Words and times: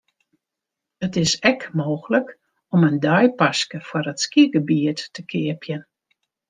It 1.05 1.13
is 1.23 1.33
ek 1.49 1.61
mooglik 1.79 2.27
om 2.73 2.81
in 2.89 2.99
deipaske 3.07 3.79
foar 3.87 4.09
it 4.13 4.19
skygebiet 4.25 4.99
te 5.13 5.21
keapjen. 5.31 5.83